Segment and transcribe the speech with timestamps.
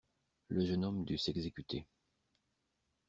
[0.47, 1.85] Le jeune homme dut s'exécuter.